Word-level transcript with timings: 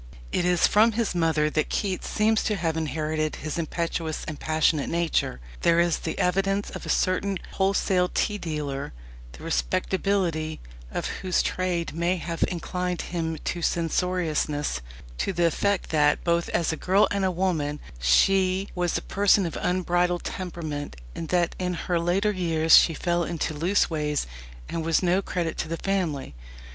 It 0.31 0.45
is 0.45 0.65
from 0.65 0.93
his 0.93 1.13
mother 1.13 1.47
that 1.51 1.69
Keats 1.69 2.09
seems 2.09 2.41
to 2.45 2.55
have 2.55 2.75
inherited 2.75 3.35
his 3.35 3.59
impetuous 3.59 4.25
and 4.27 4.39
passionate 4.39 4.89
nature. 4.89 5.39
There 5.61 5.79
is 5.79 5.99
the 5.99 6.17
evidence 6.17 6.71
of 6.71 6.87
a 6.87 6.89
certain 6.89 7.37
wholesale 7.51 8.09
tea 8.11 8.39
dealer 8.39 8.93
the 9.33 9.43
respectability 9.43 10.59
of 10.89 11.05
whose 11.21 11.43
trade 11.43 11.93
may 11.93 12.15
have 12.17 12.43
inclined 12.47 13.03
him 13.13 13.37
to 13.43 13.61
censoriousness 13.61 14.81
to 15.19 15.33
the 15.33 15.45
effect 15.45 15.91
that, 15.91 16.23
both 16.23 16.49
as 16.49 16.73
girl 16.79 17.07
and 17.11 17.35
woman, 17.35 17.79
she 17.99 18.69
"was 18.73 18.97
a 18.97 19.03
person 19.03 19.45
of 19.45 19.55
unbridled 19.61 20.23
temperament, 20.23 20.95
and 21.13 21.29
that 21.29 21.55
in 21.59 21.75
her 21.75 21.99
later 21.99 22.31
years 22.31 22.75
she 22.75 22.95
fell 22.95 23.23
into 23.23 23.53
loose 23.53 23.87
ways, 23.91 24.25
and 24.67 24.83
was 24.83 25.03
no 25.03 25.21
credit 25.21 25.57
to 25.59 25.67
the 25.67 25.77
family." 25.77 26.33